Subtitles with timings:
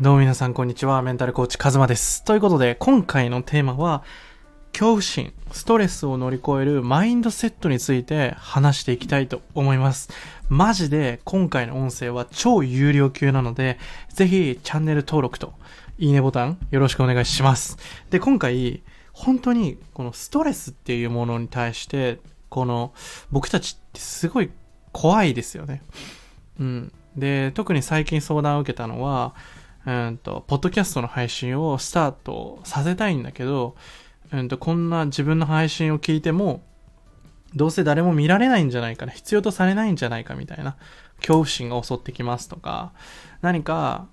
[0.00, 1.02] どうも皆さんこんにちは。
[1.02, 2.24] メンタルコーチカズマです。
[2.24, 4.02] ということで、今回のテーマは、
[4.72, 10.08] 恐怖心、ストレスを乗り越えるマインドセットについて話していきたいと思います。
[10.48, 13.78] マジで今回の音声は超有料級なので、
[14.08, 15.52] ぜひチャンネル登録と
[15.98, 17.76] いいねボタンよろしくお願いします。
[18.08, 18.82] で、今回、
[19.12, 22.18] 本当にこのストレスっていうものに対して、
[22.48, 22.94] この
[23.30, 24.50] 僕たちってすごい
[24.90, 25.82] 怖いですよね。
[26.58, 26.92] うん。
[27.14, 29.34] で、特に最近相談を受けたのは、
[29.86, 33.74] うんと、ポッドキャストの配信をスタートさせたいんだけど、
[34.32, 36.62] うんと、こんな自分の配信を聞いても、
[37.54, 40.76] どうせ誰も見られないんじゃないかな、必要とされないんじゃないかみたいな、
[41.16, 42.92] 恐怖心が襲ってきますとか、
[43.40, 44.06] 何か、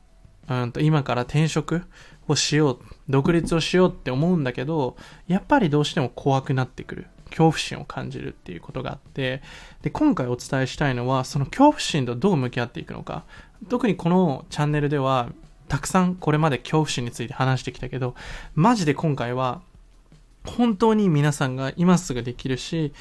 [0.49, 1.83] うんと、今から転職
[2.27, 7.07] をしよう、独立をしようって思うんだけど、やっぱりどうしても怖くなってくる。
[7.29, 9.43] 恐怖心を感じるっていうことがあって、
[9.83, 13.23] で、今回お伝えしたいのは、その恐怖心とどう向き合っていくのか。
[13.69, 15.29] 特にこのチャンネルでは、
[15.69, 18.15] たくさんこれまで恐怖心について話してきたけど、
[18.55, 19.61] マジで今回は、
[20.45, 22.91] 本当に皆さんが今すぐできるし、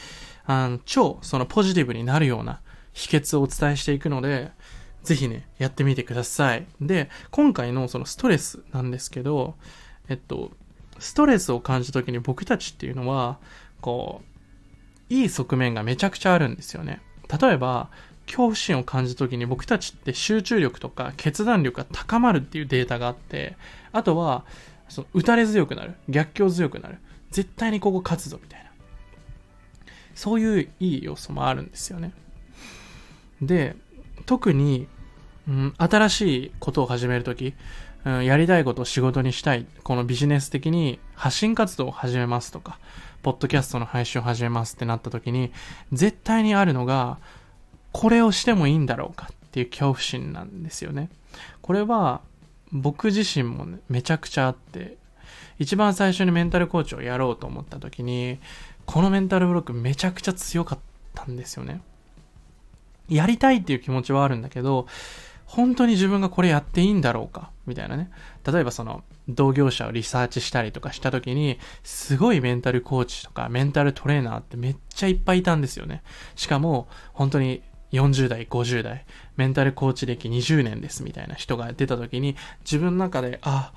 [0.44, 2.60] あの超そのポジティブになるような
[2.92, 4.52] 秘訣をお伝えしていくので、
[5.02, 6.66] ぜひね、やってみてください。
[6.80, 9.54] で、今回のそのストレスなんですけど、
[10.08, 10.50] えっと、
[10.98, 13.38] ストレスを感じた時に僕たちっていうのは、
[13.80, 14.20] こ
[15.10, 17.00] う、いい側面がめちゃくちゃあるんですよね。
[17.40, 17.90] 例えば、
[18.28, 23.56] 恐怖心を感じた時に僕たちって集中力とか決断力が高まるっていうデータがあって、
[23.92, 24.44] あとは、
[24.88, 25.94] その打たれ強くなる。
[26.08, 26.98] 逆境強くなる。
[27.30, 28.70] 絶対にここ勝つぞみたいな。
[30.14, 32.12] そういういい要素もあるんですよね。
[33.42, 33.76] で、
[34.26, 34.88] 特に、
[35.46, 37.54] うん、新しいことを始めるとき、
[38.04, 39.66] うん、やりたいことを仕事にしたい。
[39.82, 42.78] このビジネス的に発信活動を始めますとか、
[43.22, 45.52] ポッドキャストの配信を始めますってなったときに、
[45.92, 47.18] 絶対にあるのが、
[47.98, 51.10] これをしてもいいんだろうかっていう恐怖心なんですよね。
[51.62, 52.20] これは
[52.70, 54.98] 僕自身も、ね、めちゃくちゃあって、
[55.58, 58.38] 一番最初にメンタルコーチをやろうと思った時に、
[58.86, 60.78] このメンタルブロックめちゃくちゃ強かっ
[61.12, 61.80] たんですよね。
[63.08, 64.86] やりたいっていう気持ちはあるんだけど、
[65.44, 68.10] 本当に自分がこれやっていいんだろうかみたいなね。
[68.46, 76.04] 例えばその、同業者をリサーチしたりとかした時に、すごいメンタルコーチとかメンタルトレーナーってめっちゃいっぱいいたんですよね。
[76.36, 77.62] しかも、本当に
[77.92, 79.04] 40代、50代、
[79.36, 83.72] メンタルコーチ歴20年ですみたいな人が出た時に、自分の中で、あ、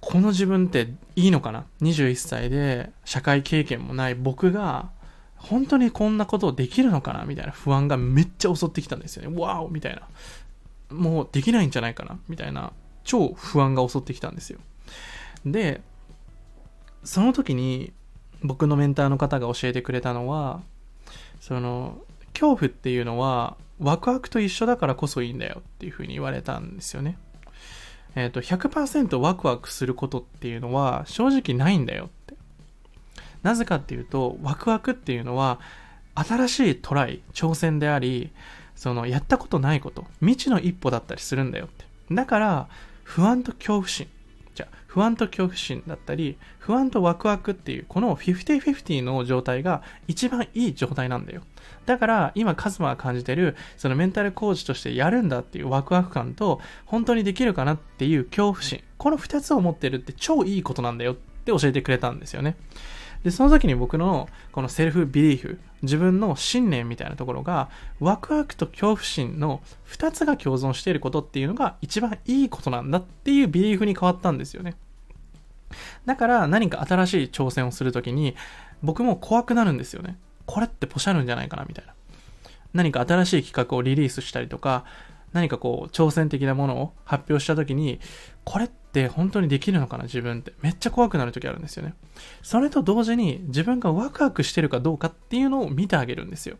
[0.00, 4.90] この自分っていいのかな ?21 歳で社会経験もない僕が、
[5.36, 7.24] 本当にこんなことできるのかな？
[7.24, 9.40] みたいな不安がめっちゃ襲ってきたんですよね。
[9.40, 10.02] わおみたいな。
[10.90, 12.18] もうできないんじゃないかな？
[12.28, 12.72] みたいな、
[13.04, 14.58] 超不安が襲ってきたんですよ。
[15.46, 15.80] で、
[17.04, 17.92] その時に
[18.42, 20.60] 僕のメンターの方が教えてくれたのは、
[21.40, 21.98] その、
[22.32, 27.16] 恐怖っていうのはワクワクと一緒だからこそいいんだよっていうふうに言われたんですよね。
[28.14, 32.34] えっ、と、100%ワクワクすることっていうのは正直ないんだよって。
[33.42, 35.60] なぜかっていうと、ワクワクっていうのは
[36.14, 38.32] 新しいトライ、挑戦であり、
[38.74, 41.84] そのやったことないこと、未知の一歩だったりするんだよって。
[42.10, 42.68] だから、
[43.04, 44.08] 不安と恐怖心。
[44.54, 51.42] じゃあ、不安と恐怖心だったり、不安とワクワクっていう、この50-50の状態が一番いい状態なんだよ。
[51.86, 58.82] だから、今、カズマが感じてる、そのメンタルコーチとしてやるんだっていうワクワク感と、本当にできるかなっていう恐怖心。
[58.98, 62.56] この2つを持ってるって超いいことなんだよって教えてくれたんですよね。
[63.24, 67.68] で、その時に僕のこのセルフビリーフ、自分の信念みたいなところが、
[68.00, 74.74] ワクワクと恐怖心の2つが共存していることっていうのが一番いいことなんだっていうビリーフに変わったんですよね。
[76.06, 78.36] だから何か新しい挑戦をするときに、
[78.82, 80.16] 僕も怖くなるんですよね。
[80.46, 81.94] これってポシャるんじゃないかなみたいな。
[82.72, 84.84] 何か新しい企画をリリースしたりとか、
[85.32, 88.00] 何かこう挑戦的なものを発表したときに、
[88.44, 90.52] これって本当にできるのかな自分って。
[90.62, 91.94] めっちゃ怖くなる時あるんですよね。
[92.42, 96.56] それと同時に自分がワクワクしてるかどうかっていうのを見てあげるんですよ。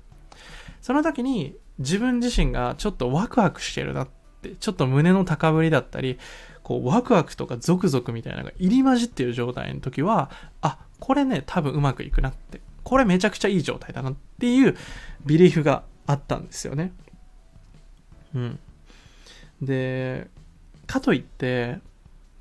[0.81, 4.09] その時に自分自身がちょっとワクワクしてるなっ
[4.43, 6.19] て、ちょっと胸の高ぶりだったり、
[6.63, 10.31] こうワクワクとかゾクゾクみたいなのが入り混じってる状態の時は、
[10.63, 12.61] あ、これね、多分うまくいくなって。
[12.85, 14.77] これめちゃくちゃいい状態だなっていう
[15.27, 16.93] ビリーフがあったんですよね。
[18.35, 18.59] うん。
[19.61, 20.29] で、
[20.87, 21.81] かといって、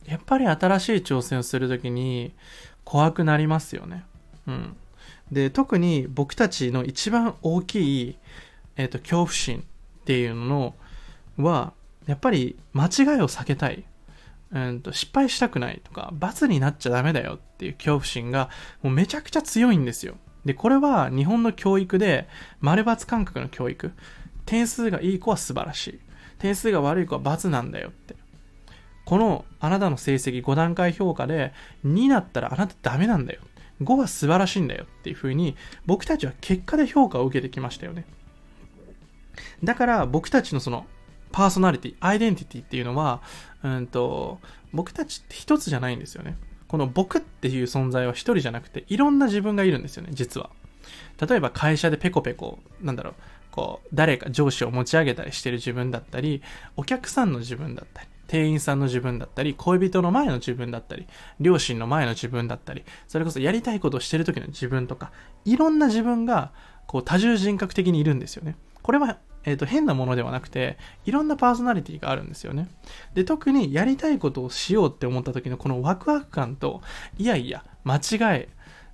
[0.05, 2.33] やっぱり新しい挑戦をするときに
[2.83, 4.03] 怖くなりますよね。
[4.47, 4.75] うん。
[5.31, 8.17] で、特に僕たちの一番大きい、
[8.75, 10.73] えっ、と、恐怖心っていうの
[11.37, 11.73] は、
[12.07, 12.89] やっぱり間違い
[13.21, 13.83] を避けたい。
[14.51, 18.49] うんと失敗したくないとか、罰になっちゃダメだよっていう恐怖心が
[18.81, 20.15] もうめちゃくちゃ強いんですよ。
[20.45, 22.27] で、これは日本の教育で、
[22.59, 23.91] 丸罰感覚の教育。
[24.45, 25.99] 点数がいい子は素晴らしい。
[26.39, 28.15] 点数が悪い子は罰なんだよって。
[29.09, 31.51] このあなたの成績5段階評価で
[31.83, 33.41] 2だったらあなたダメなんだよ。
[33.81, 35.55] 5は素晴らしいんだよっていう風に
[35.87, 38.05] 僕たちは結果で評価を受けてきましたよね。
[39.63, 40.85] だから僕たちのその
[41.31, 43.23] パーソナリティ、アイデンティティっていうのは、
[43.63, 44.39] うんと、
[44.73, 46.37] 僕たちって一つじゃないんですよね。
[46.67, 50.51] この僕っていう存在は一人じゃなくて、いろんな自分がいるんですよね、実は。
[51.19, 53.13] 例えば会社でペコペコ、なんだろう、
[53.49, 56.43] こう、誰か上司を持ち上げたりしてる自分だったり、
[56.77, 61.07] お客さんの自分だったり、店員さんの自分だったり、恋人の前の自分だったり、
[61.39, 65.11] 両親の前の自分だったり、それこそやりたいことをしてる時の自分とか、
[65.45, 66.51] いろんな自分が、
[66.85, 68.55] こう、多重人格的にいるんですよね。
[68.83, 72.67] これはえっ、ー、と、変なものではなくて、いろんなパーソナリティがあるんですよね。
[73.13, 76.81] で、特にやりたいことをしようって思った時のこのワクワク感と、
[77.17, 77.99] いやいや、間違
[78.37, 78.49] え、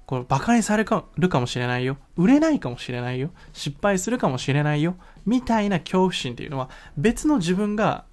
[0.06, 0.86] これバカにされ
[1.18, 1.98] るかもしれないよ。
[2.16, 3.32] 売れないかもしれないよ。
[3.54, 4.96] 失敗するかもしれないよ。
[5.26, 8.06] みたいな恐怖心っていうのは別の自分が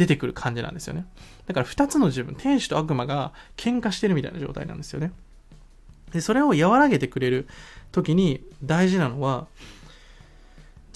[0.00, 1.04] 出てくる感じなんですよね。
[1.46, 5.12] だから二つの自分、天使と悪魔が喧嘩してるみたいな状態なんですよね。
[6.10, 7.46] で、それを和らげてくれる
[7.92, 9.46] 時に大事なのは、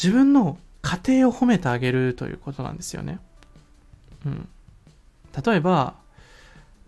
[0.02, 3.18] 自分の家庭を褒めてあげるということなんですよね。
[4.24, 4.48] うん。
[5.44, 5.96] 例えば、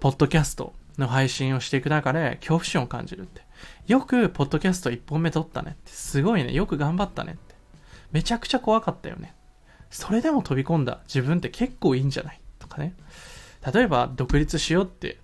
[0.01, 3.43] ポッドキャストの配信をしていく中で恐怖心を感じるって。
[3.89, 5.93] よく、ポッドキャスト1本目撮ったねって。
[5.93, 6.55] すごいね。
[6.55, 7.55] よく頑張ったねって。
[8.11, 9.35] めちゃくちゃ怖かったよね。
[9.91, 12.41] それでも飛び込んだ自分って結構いいんじゃない？
[12.59, 12.95] とかね。
[13.73, 15.19] 例えば、独立しようって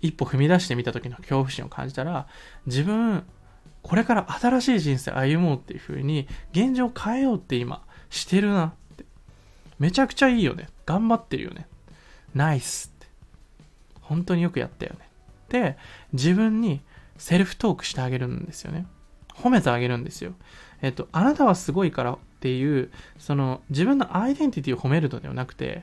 [0.00, 2.28] 一歩踏み出してみた時の恐怖心を感じたら、
[2.66, 3.24] 自分、
[3.82, 9.04] これから新しい人生歩もうっていう風に、現状変えようって今、してるなって。
[9.78, 10.68] めちゃくちゃいいよね。
[10.86, 11.66] 頑張ってるよね。
[12.34, 13.06] ナイスって。
[14.02, 15.08] 本当によくやったよね。
[15.48, 15.76] で、
[16.12, 16.80] 自分に
[17.16, 18.86] セルフトークしてあげるんですよね。
[19.34, 20.34] 褒めてあげるんですよ。
[20.80, 25.82] えっと、あなたはすごいからっていう、その自分のアイデンティティを褒めるのではなくて、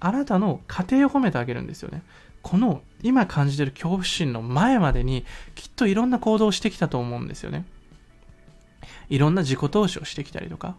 [0.00, 2.02] あなたの家庭を褒めてあげるんですよね。
[2.42, 5.24] この今感じてる恐怖心の前までに
[5.54, 7.64] きっといろんな行動をしてきたと思うんですよね。
[9.08, 10.74] いろんな自己投資をしてきたりとか、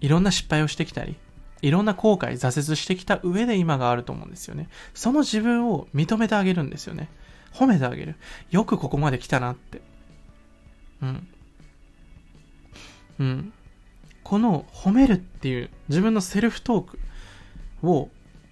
[0.00, 1.16] いろんな失敗をしてきたり、
[1.62, 4.68] いろんな後悔、挫折してきた上で今があると思うんですよね。
[4.94, 7.08] その自分を認めてあげるんですよね。
[7.52, 8.16] 褒めてあげる。
[8.50, 9.80] よくここまで来たなって。
[11.02, 11.28] うん。
[13.20, 13.52] うん。
[14.22, 16.98] この褒めるっていう自分のセルフトーク
[17.82, 18.08] を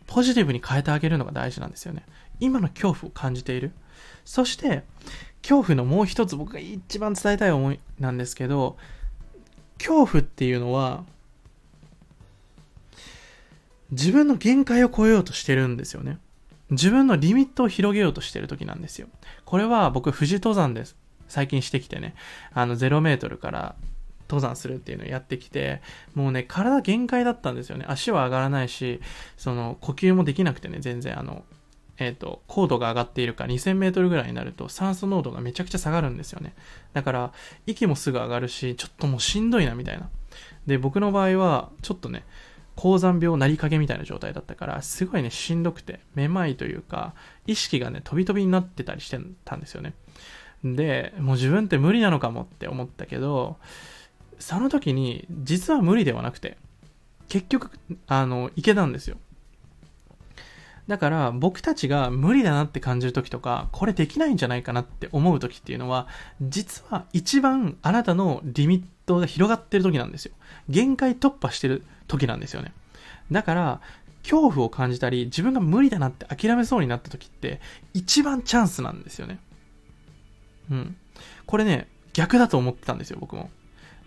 [0.06, 2.04] ポジティブに変えてあげるのが大事なんですよね。
[2.40, 3.72] 今の恐怖を感じている。
[4.24, 4.82] そして、
[5.42, 8.76] 恐怖のもう一つ僕が一番伝えたい思いなんですけど、
[9.78, 11.04] 恐怖っていうのは、
[13.90, 16.18] 自分の限界を超えようとしてるんですよね。
[16.70, 19.08] 自分のリミットを広げようとしてる時なんですよ。
[19.44, 20.96] これは僕、富士登山です。
[21.28, 22.14] 最近してきてね、
[22.52, 23.76] あの、0メートルから
[24.30, 25.82] 登山するっていうのをやってきて、
[26.14, 27.84] もうね、体限界だったんですよね。
[27.88, 29.00] 足は上がらないし、
[29.36, 31.44] その、呼吸もできなくてね、全然、あの、
[31.98, 36.54] えっ、ー、と、高度が上がっているか2000メートルぐらいになると酸素濃度がめちゃくちゃ下がるんですよね。
[36.92, 37.32] だから、
[37.66, 40.08] 息もすぐ上がるし、ちょっともうしんどいな、みたいな。
[40.66, 42.24] で、僕の場合は、ちょっとね、
[42.76, 47.14] 高山病なりかけみたいな状態だったから、すごいね、しんどくて、めまいというか、
[47.48, 49.94] 意識がね、飛び飛びになってたりしてたんですよね。
[50.64, 53.58] で、もう自分って無理なのかもって思ったけど、
[54.40, 56.56] その時に実は無理ではなくて、
[57.28, 57.70] 結局、
[58.08, 59.16] あの、いけたんですよ。
[60.88, 66.08] だから僕たちが無理だなって感じる時とか、これできないんじゃないかなって思う時っていうのは、
[66.42, 70.32] 実は一番あなたのリミットが広がってる時なんですよ。
[70.68, 72.72] 限界突破してる時なんですよね。
[73.30, 73.80] だから、
[74.24, 77.60] 恐怖を感じたり、自分が無理だなって諦めそうになった時って、
[77.94, 79.38] 一番チャンスなんですよね。
[80.70, 80.96] うん。
[81.46, 83.50] これね、逆だと思ってたんですよ、僕も。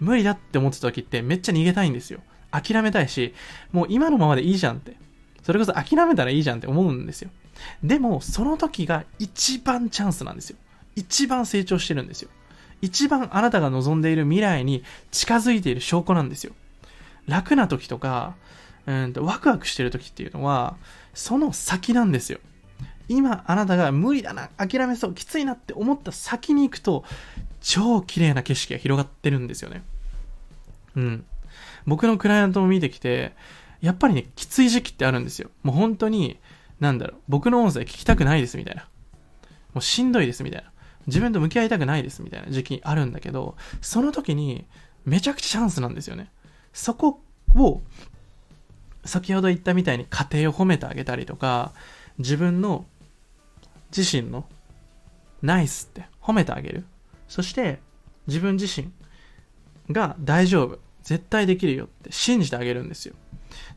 [0.04, 2.20] 無理だって思ってた時ってめっちゃ逃げたいんですよ。
[2.52, 3.34] 諦めたいし、
[3.72, 4.96] もう今のままでいいじゃんって。
[5.44, 7.30] それこそ諦めたらいいじゃんって思うんですよ。
[7.84, 10.58] でも、その時が一番チャンスなんですよ。
[10.96, 12.30] 一番成長してるんですよ。
[12.82, 16.54] 一番あなたが望んでいる未来に近づいている証拠なんですよ。
[17.28, 18.36] 楽な時とか、
[18.86, 20.76] うんとワクワクしてる時っていうのは、
[21.14, 22.40] その先なんですよ。
[23.10, 27.04] 今あなたが無理だな、諦めそう、きついなって思った先に行くと、
[27.64, 29.84] 超綺麗な景色が広がってるんですよね。
[30.96, 31.26] うん。
[31.88, 33.34] 僕のクライアントも見てきて、
[33.82, 35.50] やっぱりね、きつい時期ってあるんですよ。
[35.64, 36.40] もう本当に、
[36.80, 38.84] なんだろう、僕の音声聞きたくないですみたいな。
[39.74, 40.72] もうしんどいですみたいな。
[41.08, 44.66] 自分と向き合いたくないですみたいな時期あるんだけど、その時に
[45.06, 46.30] めちゃくちゃチャンスなんですよね。
[46.74, 47.22] そこ
[47.56, 47.82] を、
[49.06, 51.74] 先ほど言ったみたいに家庭を褒めてあげたりとか、
[52.18, 52.86] 自分の
[53.96, 54.46] 自身の
[55.42, 56.86] ナイスって褒めてあげる。
[57.28, 57.80] そして
[58.28, 58.92] 自分自身
[59.92, 60.80] が大丈夫。
[61.04, 63.14] 絶対できるよって信じてあげるんですよ。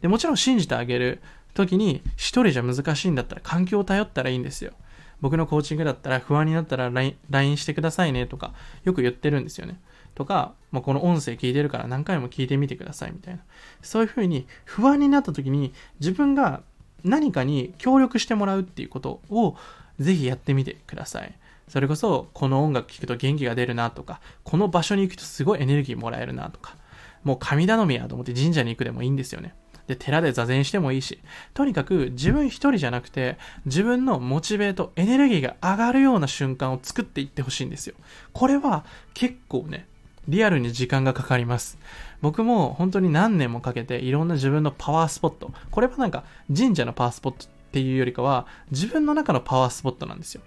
[0.00, 1.20] でもちろん信じてあげる
[1.54, 4.72] 時に一人じゃ難しいんだったら環境を頼ったらいいんですよ。
[5.20, 8.52] 僕のコーチングだったら不安になったら LINE してくださいねとか
[8.84, 9.80] よく言ってるんですよね。
[10.14, 13.42] とか、まあ、この音声聞いてるから何回も聞いてみてくださいみたいな。
[13.82, 16.62] そういうふうに不安になった時に自分が
[17.02, 19.56] 何かに協力してもらうっていうことを
[19.98, 21.34] ぜひやってみてください。
[21.68, 26.76] それこそ、この音楽聴くと元気が出るなとか、この場所に行くとすごいエネルギーもらえるなとか、
[27.24, 29.54] もう神頼みやと思って神社に行くでもいいんですよね。
[29.86, 31.20] で、寺で座禅してもいいし、
[31.54, 37.94] とにかく自分一人じゃなくて、自分のモチベート、エネルギーが上がるような瞬間を作っていってほしいんですよ。
[38.32, 39.88] これは結構ね、
[40.28, 41.78] リアルに時間がかかります。
[42.20, 50.42] 僕も本当に何年もかけていろんな自分のパワースポット、これはなんか神社のパワースポットっていうよりかは自分の中のパワースポットなんですよ。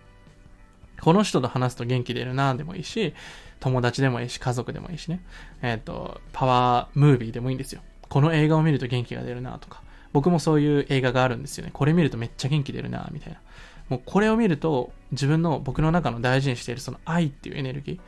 [1.01, 3.13] この人と話すと元気出るなでもいいし、
[3.59, 5.21] 友達でもいいし、家族でもいいしね。
[5.61, 7.81] えっ、ー、と、パワームービーでもいいんですよ。
[8.07, 9.83] この映画を見ると元気が出るなとか。
[10.11, 11.71] 僕もそういう映画があるんですよね。
[11.73, 13.39] これ見るとめっちゃ元気出るなみたいな。
[13.89, 17.99] もうこれを見ると自分の僕の中の大事にしているその愛っていうエネルギー、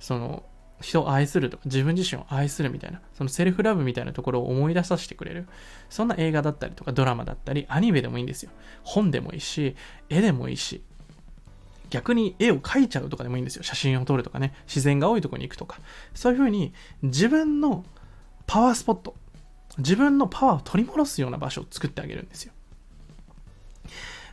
[0.00, 0.44] その
[0.80, 5.48] 人を愛するとか自分自身を愛するみたいな、そのセルフラブみたいなところを思い出させてくれる。
[5.90, 8.50] そんな映画だったりとかドラマだったり、アニメでもいいんですよ。
[8.84, 9.74] 本でもいいし、
[10.08, 10.82] 絵でもいいし、
[11.90, 13.62] 逆に絵を描いちゃうとかでもいいんですよ。
[13.62, 14.54] 写真を撮るとかね。
[14.66, 15.80] 自然が多いとこに行くとか。
[16.14, 17.84] そういうふうに自分の
[18.46, 19.14] パワースポット、
[19.78, 22.52] 自分のパワーを取り戻すような場所を作ってあげるんですよ。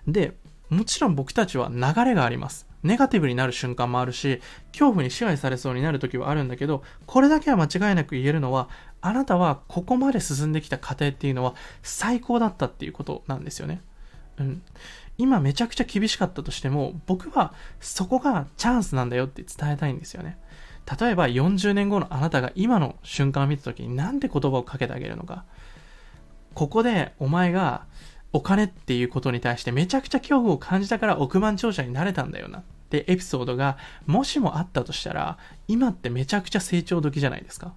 [0.08, 0.36] で、
[0.70, 2.68] もちろん僕たちは流れがあります。
[2.84, 8.70] ネガティブになる瞬間もあるし、恐怖に支配されそうになる時はあるんだけど、これだけは間違いなく言えるのは、
[9.02, 13.82] あなたはここまで進んできた過程っていうのは最高だったっていうことなんですよね。
[14.40, 14.62] うん。
[15.18, 20.38] 今めちゃくちゃ厳しかったとしても、僕はそこがチャンスなんだよって伝えたいんですよね。
[21.00, 25.46] 例えば40年後のあなたが今の瞬間を見た時になんで言葉をかけてあげるのか。
[26.54, 27.86] ここでお前が
[28.34, 35.38] お金っていうことに対してめちゃくちゃ恐怖を感じたから億万長者になれたんだよなってエピソードがもしもあったとしたら
[35.68, 37.74] 今ってめちゃくちゃ成長時じゃないですか。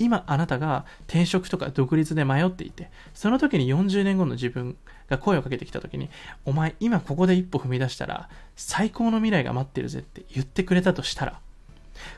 [0.00, 4.76] 今あなたが転職とか独立で迷っていて、その時に40年後の自分
[5.08, 6.08] が声をかけてきた時に、
[6.46, 11.38] お前今ここで一歩踏み出したら最高の未来が待ってるぜって言ってくれたとしたら、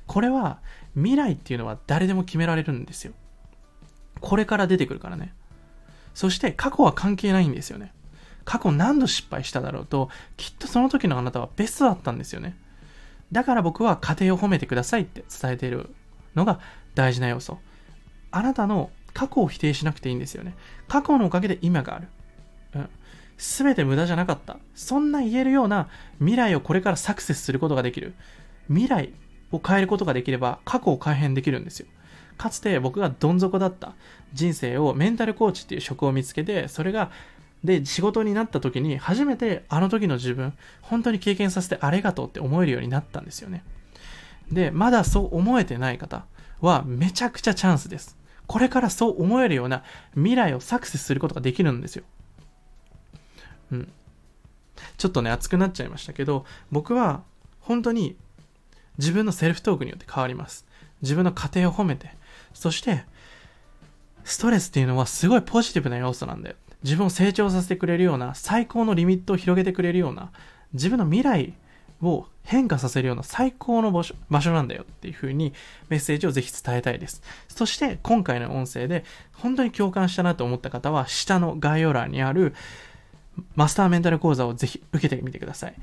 [0.07, 0.61] これは
[0.95, 3.12] 未来っていうのは誰でも決められるんですよ。
[4.21, 5.35] これから出てくるからね。
[6.15, 7.93] そして過去は関係ないんですよね。
[8.45, 12.57] 過去何度失敗しただろうと、きっとその時のあなたはベストだったんですよね。
[13.33, 15.91] だから僕は家庭を褒めてくださいって伝えている
[16.37, 16.61] のが
[16.95, 17.59] 大事な要素。
[18.33, 20.55] あなたの過去を否定しなくていいんですよね。
[20.89, 22.09] 過去のおかげで今がある。
[22.75, 22.89] うん。
[23.39, 24.57] すべて無駄じゃなかった。
[24.75, 28.15] そんな言えるような未来をこれからサクセスすることができる。
[28.69, 29.12] 未来
[29.53, 31.87] を変えることができれば過去を改変できるんですよ。
[32.39, 33.95] かつて僕がどん底だった
[34.33, 37.11] 人生をメンタルコーチっていう職を見つけて、それが
[37.65, 43.62] で、仕事になった時に初めてあの時の自分、本当に経験させてありがとうって思えるようになったんですよね。
[44.51, 46.25] で、まだそう思えてない方
[46.61, 48.17] はめちゃくちゃチャンスです。
[48.53, 49.83] これからそう思えるような
[50.13, 52.05] 未来をサクセスすることができるんですよ。
[53.71, 53.93] うん。
[54.99, 57.23] ちょっとね、熱くなっちゃいましたけど、僕は
[57.61, 58.15] 本当に
[58.99, 60.67] 自分のセルフトークによって変わります。
[61.01, 62.15] 自分の家庭を褒めて、
[62.53, 63.07] そして、
[64.23, 66.57] ストレスっていうのはすごいポジティブな要素なんだよ。
[66.83, 70.31] 自分を成長させてくれるような、最高のリミットを広げてくれるような、
[70.75, 71.55] 自分の未来
[72.03, 75.53] を変化させるような最高の場所場所なんだよっていう風に
[75.89, 77.23] メッセージをぜひ伝えたいです。
[77.49, 82.55] そして今回の音声で本当に共感したなと思った方は下の概要欄にある
[83.55, 85.75] マスターメンタル講座をぜひ受けてみてください。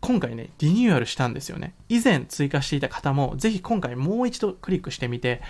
[0.00, 1.74] 今回ね、リニューアルしたんですよね。
[1.88, 5.40] 以前追加していた方も、ぜひ今回もう一度クリックしてみて、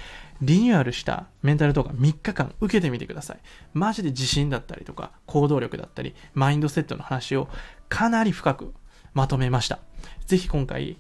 [0.43, 3.39] リニューアルしたメンタル動画3日間受けてみてください。
[3.73, 7.49] マジで自信だったりとか、行動力だったり、マインドセットの話を
[7.89, 8.75] かなり深く
[9.15, 9.79] まとめました。
[10.27, 10.97] ぜひ今回、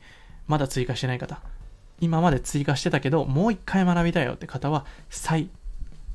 [0.47, 1.40] まだ追加してない方、
[2.00, 5.49] 今まで追加してたけど、もう一回学びたいよって方は、再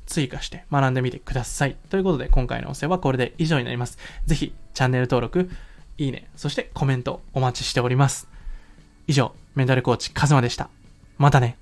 [0.06, 1.76] 追加して学んでみてください。
[1.90, 3.98] ということで、今回の音声はこれで以上になります。
[4.26, 5.50] ぜひ、チャンネル登録、
[5.96, 8.28] いいね、そしてコメントお待ちしております。
[9.06, 10.70] 以上、メンタルコーチカズマでした。
[11.18, 11.56] またね。